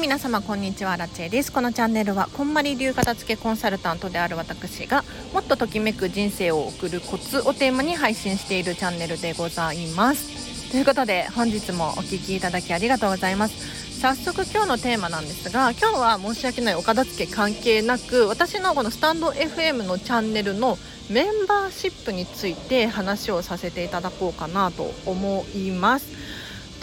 [0.00, 1.50] 皆様こんにちはラチェです。
[1.50, 10.70] このチャンネルはこんまり流片付けコンサルタントである私がもっとときめく人生を送るコツをテーマに配信しているチャンネルでございます。
[10.70, 14.00] ということで本日もお聴きいただきありがとうございます。
[14.00, 20.78] 早速今日のテーマなんですが今日は申し訳ないお片付け関係なく私のこのスタンド FM のチャンネルの
[21.08, 26.06] メンバーシップについて話をさせていただこうかなと思います。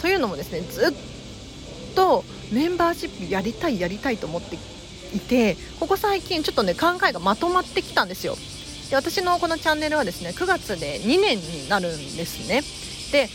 [0.00, 4.56] というのもですねずっとメンバーシップやりたいやりたいと思って
[5.14, 8.36] いてここ最近ちょっとね考えがまとまってきたんですよ。
[8.90, 12.62] で私のこのチャンネルはですね9月で2年になるんですね。
[13.12, 13.28] で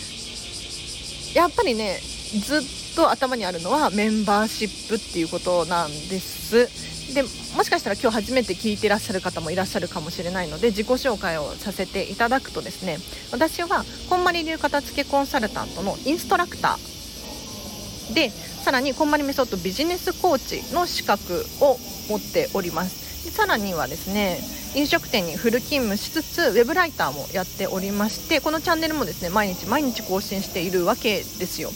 [1.38, 2.00] やっぱりね
[2.46, 2.62] ずっ
[2.96, 6.90] と頭にあるのはメンバーシップっていうことなんです。
[7.14, 13.00] でもしかしたら今日初めて聞いてらっしゃる方もいらっしゃるかもしれないので自己紹介をさせていただくとですね
[13.32, 18.32] 私はこんまり流片付けコンサルタントのインストラクターで
[18.64, 21.78] さらにこんまりメソッドビジネスコーチの資格を
[22.10, 23.26] 持っております。
[23.26, 24.40] でさらにはですね
[24.76, 31.72] 飲食店にフル勤務しつつウェブライターもやっておりましてこのチャンネルもですね毎日毎日更新しているわけですよ。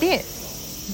[0.00, 0.24] で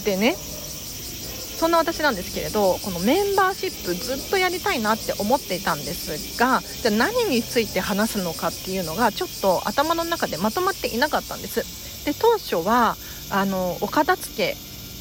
[0.05, 12.05] でねそんな私なんですけれどこのメンバーシップずっとやりたいなって思っていたんですがじゃあ何について話すのかっていうのがちょっと頭の中でまとまっていなかったんです。
[12.05, 12.97] で当初は
[13.31, 14.57] あのお片付け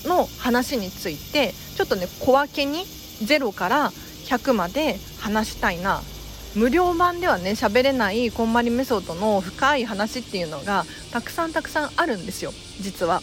[0.05, 2.85] の話についてちょっとね小分けに
[3.23, 3.91] 0から
[4.25, 6.01] 100まで話したいな
[6.55, 13.21] 無料版ではね喋れないこんまりメソッドの深い話っていうのがたくさんたくさんあるんですよ実は。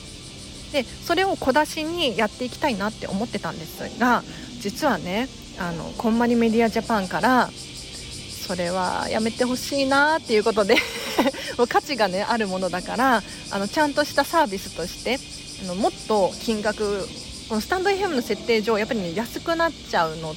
[0.72, 4.22] でそれを小出しにやっていきたいなって思ってたんですが
[4.60, 10.76] 実はねあのこんまりメディアジャパンからそれはやめてほしいなっていうことで
[11.68, 15.18] 価値がねあるものだからあのちゃんとしたサービスとして
[15.62, 17.06] あのもっと金額
[17.48, 20.34] このスタンド FM の設定上やっぱりね安くなっちゃうの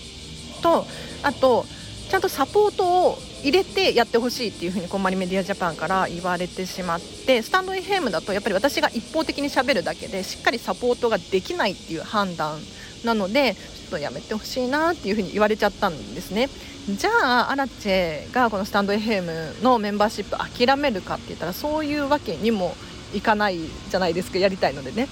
[0.62, 0.86] と
[1.22, 1.66] あと
[2.10, 12.60] ちゃんとサポートを入れてやってほしいっていうふうにこんまりメディアジャパンから言われてしまってスタンド FM だとやっぱり私が一方的にしゃべるだけでしっかりサポートができないっていう判断
[13.04, 16.50] なのでちょっとやめてほしいなっていうふうに言われちゃったんですね。
[16.90, 17.10] じゃ
[17.48, 22.76] あアラチェがこのスタンド FM のメンバーシップ諦めるかって言ったらそういうわけにも
[23.14, 23.60] いかない
[23.90, 25.08] じゃないですかやりたいのでね。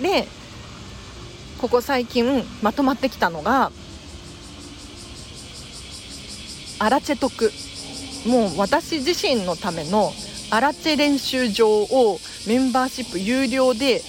[0.00, 0.28] で
[1.58, 3.72] ここ最近まとまってきたのが
[6.78, 7.50] アラチェ得
[8.26, 10.12] もう私自身のための
[10.50, 14.02] アラチェ練習場をメンバーシップ有料で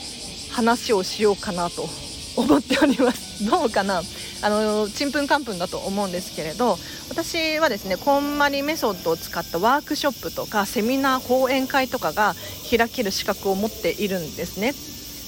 [0.51, 1.88] 話をしようかなと
[2.35, 3.45] 思っております。
[3.50, 4.01] どうかな？
[4.41, 6.78] あのちんぷんかんぷんだと思うんですけれど
[7.09, 12.35] 私はですねこんまりメソッドを使ったワークショップとかセミナー講演会とかが
[12.69, 14.73] 開ける資格を持っているんですね。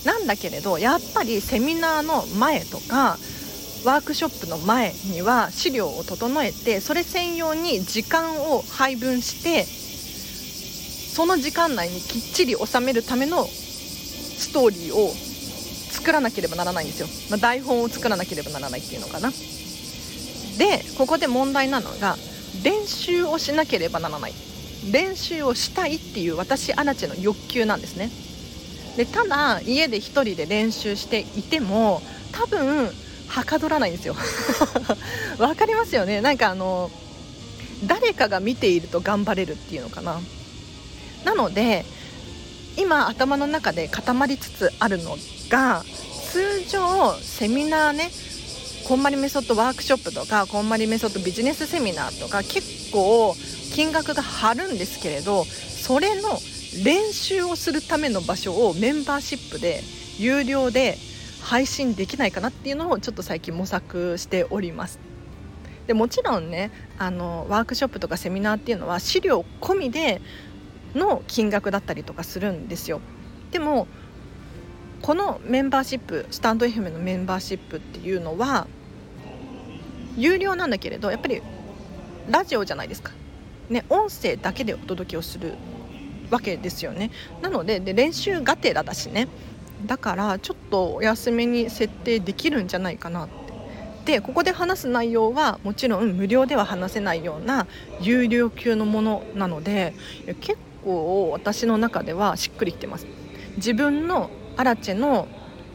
[0.05, 3.17] なんだけれどやっぱりセミナーの前とか
[3.85, 15.11] ワークショップの前には資料を整えてそれ専用に時間を配分してその時間内にきっちり収めるためのストーリーを
[15.91, 19.31] 作らなければならないんですよ、まあ、台本を作らなければならないっていうのかな。
[20.59, 22.17] でここで問題なのが
[22.63, 24.33] 練習をしなければならない。
[24.91, 28.11] 練習をしたいっていう私アラチの欲求なんですね。
[28.97, 32.01] でただ家で1人で練習していても
[32.33, 32.89] 多分
[33.27, 34.15] はかどらないんですよ。
[35.39, 36.19] わかりますよね。
[36.21, 36.91] なんかあの
[37.85, 40.19] 誰かが見ていると頑張れるっていうのかな。
[41.23, 41.85] なので
[42.77, 45.17] 今頭の中で固まりつつあるの
[45.49, 45.83] が
[46.31, 48.11] 通常セミナーね
[48.89, 53.35] こんまりメソッドワークショップとかこんまりメソッドビジネスセミナーとか結構
[53.71, 56.29] 金額が張るんですけれどそれの
[56.83, 59.83] 練習をするための場所をメンバーシップで
[60.17, 60.97] 有料で
[61.43, 64.97] 配信できないかなっていうのをちょっと最近模索しております。
[65.85, 70.19] でもちろんねあのワークショップとかセミナーっていうのは資料込みで
[70.95, 73.01] の金額だったりとかするんですよ。
[73.51, 73.85] でも
[75.03, 78.65] このメンバーシップスタンド FM のメンバーシップっていうのは
[80.19, 81.41] 有料なんだけれどやっぱり
[82.29, 83.11] ラジオじゃないですか、
[83.69, 85.53] ね、音声だけでお届けをする
[86.29, 87.09] わけですよね。
[87.41, 89.27] なのでで練習がてらだしね。
[89.85, 94.13] だからちょっとお休みに設定できるんじゃないかなって。
[94.13, 97.67] でここで話す内容はもちろん無料では話せないような
[98.01, 99.93] 有料級のものなので
[100.41, 103.07] 結構私の中ではしっくりきてます。
[103.57, 105.27] 自分のアラチェの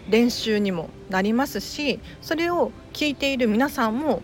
[0.08, 4.22] 練習にもなりますしそれを聞いている皆さんも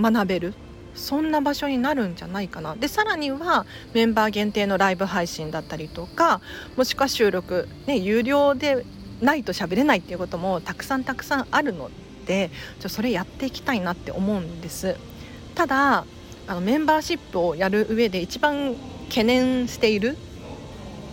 [0.00, 0.54] 学べる。
[0.94, 2.76] そんな場所になるんじゃないかな。
[2.76, 6.40] でさらにはメンバー限定のライブ配信だったりとか
[6.76, 8.86] もしくは収録、ね、有料で
[9.20, 11.90] ないと喋れないっていうこともたくさんたくさんあるの
[12.26, 12.50] で
[12.80, 14.96] ちょそれやっていきたいなって思うんです。
[15.54, 16.04] ただ
[16.46, 18.76] あのメンバーシップをやる上で一番
[19.08, 20.16] 懸念している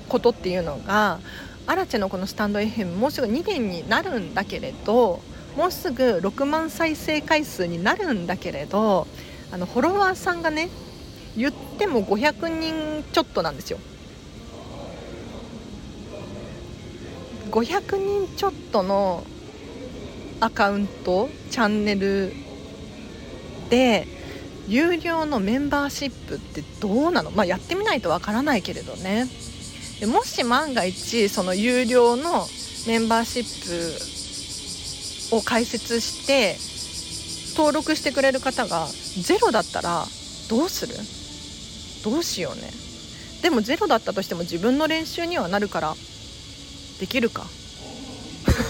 [0.09, 1.19] ことっていうのが
[1.67, 5.21] アラチェのこのスタンド FM もうすぐ2年になるんだけれど
[5.55, 9.07] もうすぐ6万再生回数になるんだけれど
[9.51, 10.69] あのフォロワーさんがね
[11.35, 13.79] 言っても500人ちょっとなんですよ。
[17.51, 19.25] 500人ちょっとの
[20.39, 22.33] アカウントチャンネル
[23.69, 24.07] で
[24.67, 27.31] 有料のメンバーシップってどうなの？
[27.31, 29.27] まあやってみないとわからないけれどね。
[29.99, 32.47] でもし万が一その有料の
[32.87, 34.10] メンバーシップ
[35.31, 36.57] を開設して
[37.57, 38.87] 登録してくれる方が
[39.21, 40.05] ゼロだったら
[40.49, 40.95] どうする？
[42.03, 42.71] どうしようね。
[43.41, 45.95] でもゼロだったとしても自分の練習にはなるから
[46.99, 47.45] できるか。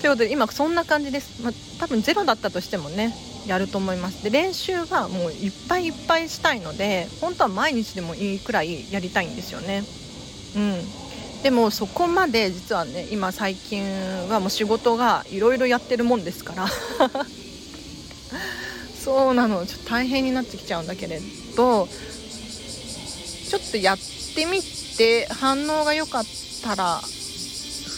[0.00, 3.14] ということで今そんな感じです、まあ、多分ゼロだったとしてもね
[3.46, 4.22] やると思います。
[4.22, 9.82] で練習はもういっぱいいっぱいしたいので本当は毎日でもいいくらいやりたいんですよね。
[10.56, 11.03] うん。
[11.44, 13.84] でもそこまで実はね今最近
[14.30, 16.66] はもう仕事がいろいろやってるもんですから。
[19.04, 19.66] そうなの。
[19.66, 21.20] ちょっと大変になってきちゃうんだけれ
[21.54, 23.98] どちょっとやっ
[24.34, 24.62] てみ
[24.96, 26.24] て反応が良かっ
[26.62, 27.02] たら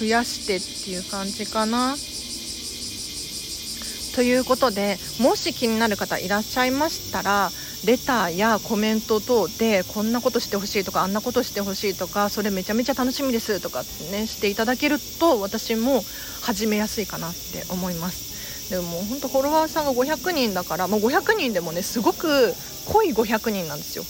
[0.01, 1.97] 増やしてっていう感じかな。
[4.17, 7.53] ということでもし気になる方いらっしゃいましたら
[7.87, 16.03] レターやコメント等でこんなことしてほしいとかあんなことしてほしいとかそれめちゃめちゃ楽しみですとかねしていただけると私も
[16.43, 18.27] 始めやすいかなって思います。
[18.71, 22.53] でももうほんとフォロワーさんが500人だからもう500人でもねすごく
[22.87, 24.05] 濃い500人なんですよ。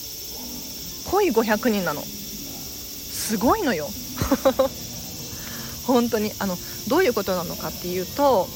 [1.11, 2.00] 濃い500人なの。
[2.00, 3.88] すごいのよ。
[5.87, 6.56] 本当にあの
[6.88, 8.49] どういうことなのかっていうと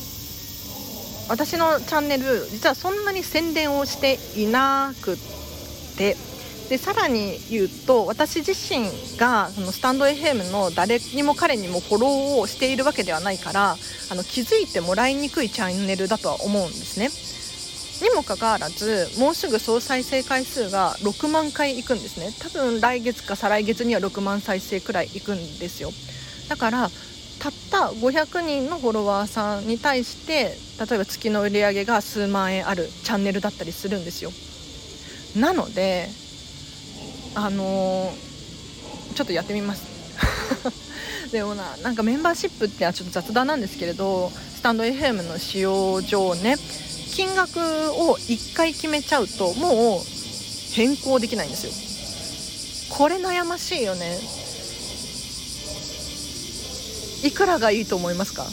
[1.31, 5.17] 私のチャンネル実はそんなに宣伝をしていなくっ
[5.97, 6.17] て。
[6.69, 17.11] でさらに言うと私自身がそのスタンド FM の誰にも彼にもフォローをしているわけではないからあの気づいてもらいにくいチャンネルだとは思うんですね。
[18.09, 22.32] にもかかわらずもうすぐ総再生回数が6万回いくんですね。
[22.38, 25.91] 多分来月か再来月には6万再生くらいいくんですよ。
[26.49, 26.91] だから
[27.41, 34.31] たった500人のフォロワーさんに対して例えば月の売り上げが数万円あるチャンネルだったりするんですよ。
[35.37, 36.09] なので
[37.35, 39.85] あのー、ちょっとやってみます。
[41.33, 46.57] でもななんかメンバーシップってはちょっと雑談なんですけれどスタンド FM の使用上ね
[47.13, 50.01] 金額を1回決めちゃうともう
[50.73, 51.67] 変更できないんです
[52.91, 52.97] よ。
[52.97, 54.19] これ悩ましいよね。
[57.22, 58.44] いくらがいいと思いますか？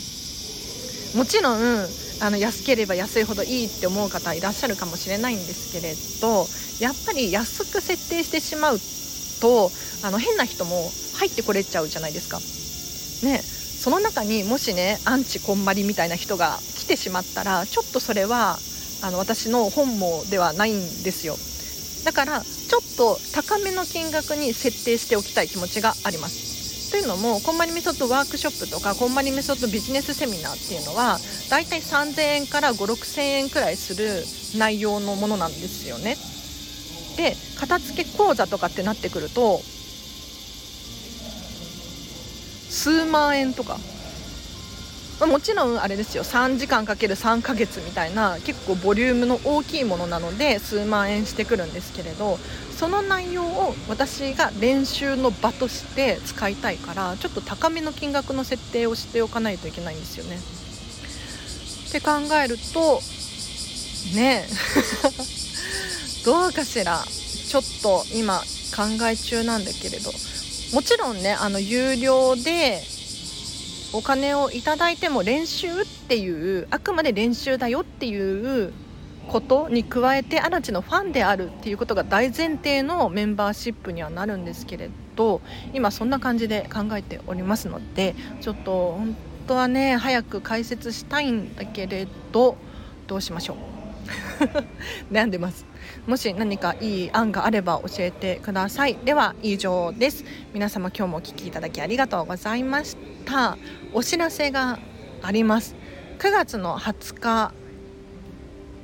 [1.17, 1.87] もちろん
[2.19, 6.47] あの安ければ安いほどいいって思う方いらっしゃるかもしれないんですけれど
[6.83, 8.79] やっぱり安く設定してしまう
[9.39, 9.71] と
[10.03, 12.39] あの変な人も入ってこれちゃうじゃないですか。
[13.27, 18.57] ねその中にもしねアンチこんまりみたいな人が来てしまったらちょっとそれは
[19.03, 21.37] あの私の本望ではないんですよ。
[22.03, 26.46] だからちょっと高めの金額に設定しておきたい気持ちがあります。
[26.89, 31.17] というのもこんまりメソッドワークショップとかこんまりメソッドビジネスセミナーっていうのは
[31.49, 34.23] だいたい3000円から5 6 0 0 0円くらいする
[34.57, 36.15] 内容のものなんですよね。
[37.17, 39.59] で片付け講座とかってなってくると
[42.69, 43.79] 数万円とか
[45.25, 46.23] もちろんあれですよ。
[46.23, 52.37] 3時間かける3ヶ月みたいな結構ボリュームの大きいものなので数万円してくるんですけれど
[52.71, 60.37] その内容を私が練習の場として使いたいからちょっと高めの金額の設定をしておかないといけないんですよね。
[61.87, 62.11] って考
[62.43, 63.01] えると
[64.13, 64.47] ね
[66.25, 67.03] どうかしら。
[67.47, 68.43] ちょっと今
[68.75, 70.11] 考え中なんだけれど。
[70.73, 72.83] もちろんねあの有料で
[73.93, 78.73] お金をいただいても練習っていうあくまで練習だよっていう
[79.29, 85.41] ことに加えて嵐のファンであるっていうことが大前提のメンバーシップにはなるんですけれど
[85.73, 89.15] 今そんな感じで考えておりますのでちょっと本
[89.47, 92.55] 当はね早く解説したいんだけれど
[93.07, 93.76] どうしましょう？
[95.11, 95.65] 悩んでます。
[96.05, 98.97] もし何かいい案があれば教えてください。
[99.03, 100.23] では以上です。
[100.53, 103.57] 皆様今日もお聴きいただきありがとうございました。
[103.93, 104.79] お知らせが
[105.21, 105.75] あります。
[106.19, 107.53] 9月の20日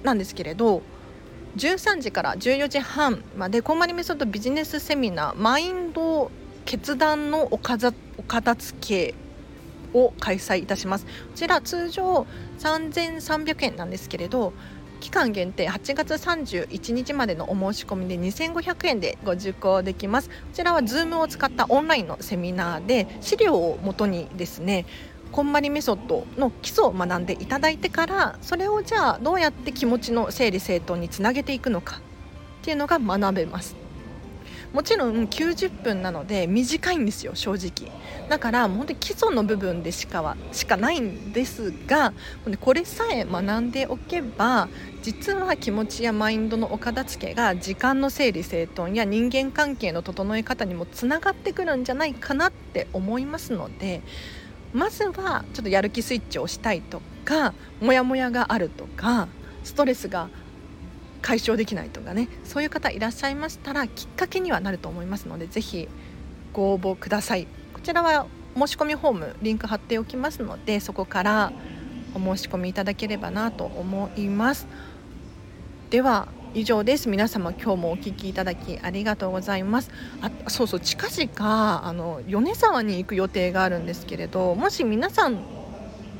[0.04, 0.84] なんですけれど
[1.58, 6.32] 13時から14時半までこんまりメソッドビジネスセミナーマインド
[6.66, 9.16] 決断のおかざお片付け
[9.94, 11.06] を開催いたします。
[11.06, 12.26] こちら通常
[12.60, 14.54] 3300円なんですけれど
[15.04, 20.30] 期間限定8月31日までのお申し込みで2500円でご受講できます。
[20.30, 24.86] こちらは Zoom を使ったオンラインのセミナーで資料をもとにですね
[25.34, 32.02] こんまりメソッドの基礎を学んでいただいてからそれをじゃあどうやって気持ちの整理整頓につなげていくのかっ
[32.64, 33.83] ていうのが学べます。
[34.74, 37.92] もちろん90分なので短いんですよ正直。
[38.28, 42.14] だからもう本当に基礎の部分でしかはしかないんですが
[42.60, 44.70] これさえ学んでおけば
[45.02, 54.02] 実は気持ちやマインドのお片付けが時間の整理整頓や人間関係の整え方にもつながってくるんじゃないかなって思いますので
[54.74, 59.28] まずはちょっとやる気スイッチをしたいとかモヤモヤがあるとか
[59.64, 60.30] ストレスが
[61.24, 65.90] 解消できないとかねそういう方いらっしゃいましたらきっかけにはなると思いますので是非
[66.52, 67.48] ご応募ください。
[67.74, 71.52] こちらは申し込みフォームリンク貼っておきますのでそこから
[72.14, 74.68] お申し込みいただければなと思います。
[75.90, 77.10] では以上です。
[77.10, 79.90] 皆様今日もお聞きいただきありがとうございます。
[80.22, 85.40] あそうそう近々あの米沢に行く予定があるんですけれどもし皆さん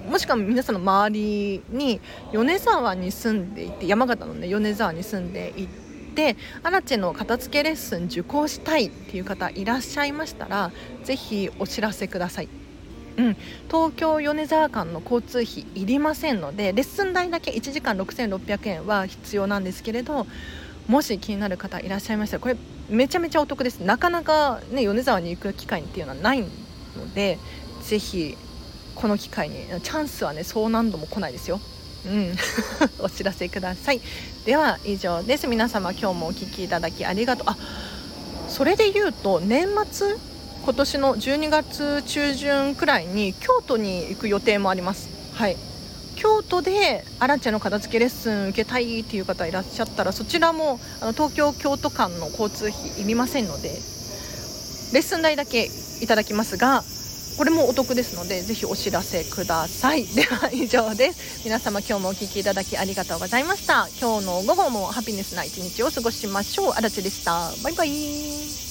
[0.10, 2.00] もしくは皆さんの周りに
[2.32, 5.68] 米沢に住んでいて山形のね米沢に住んでい
[6.14, 10.72] てアラチェの片付けレッスン受講したいっていう方いらっしゃいましたら
[11.04, 12.50] 是非お知らせください。
[13.16, 20.26] うん、東京米沢間の交通費いりませんのでレッスン代だけ1時間6600円は必要なんですけれど
[20.88, 22.58] もし気になる方いらっしゃいましたらこれ
[22.90, 27.38] めちゃめちゃお得ですなかなかね米沢に行く機会っていうのはないので
[27.84, 28.36] ぜひ
[28.96, 31.60] この機会にチャンスはねそう何度も来ないですよ。
[32.06, 32.36] うん、
[33.00, 34.02] お知らせください。
[34.46, 35.48] では以上です。
[35.48, 37.46] 皆様今日もお聴きいただきありがとう。
[37.50, 37.58] あ
[38.50, 40.18] それで言うと年末？
[40.64, 45.10] 今年の12月中旬くらいに京都に行く予定もあります。
[45.34, 45.58] はい。
[46.16, 53.76] 京都でアラチェの片付けレッスン受けたいっていう方いらっしゃったらそちらもあの東京京都間の交通費いりませんのでレ
[55.00, 55.68] ッスン代だけ
[56.02, 56.84] いただきますが
[57.38, 60.06] これもお得ですのでぜひお知らせください。
[60.14, 61.42] では以上です。
[61.44, 63.90] 皆様今日もお聴きいただきありがとうございました。
[64.00, 66.72] 今日の午後もハピネスな一日を過ごしましょう。
[66.72, 67.52] あらちでした。
[67.64, 68.63] バイバイ。